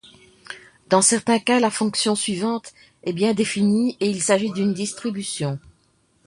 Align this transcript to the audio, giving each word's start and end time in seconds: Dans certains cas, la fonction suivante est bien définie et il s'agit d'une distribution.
Dans 0.89 1.03
certains 1.03 1.37
cas, 1.37 1.59
la 1.59 1.69
fonction 1.69 2.15
suivante 2.15 2.73
est 3.03 3.13
bien 3.13 3.35
définie 3.35 3.97
et 3.99 4.09
il 4.09 4.19
s'agit 4.19 4.49
d'une 4.49 4.73
distribution. 4.73 5.59